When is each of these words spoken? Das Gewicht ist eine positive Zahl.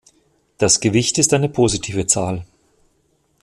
Das 0.57 0.79
Gewicht 0.79 1.19
ist 1.19 1.31
eine 1.31 1.47
positive 1.47 2.07
Zahl. 2.07 2.43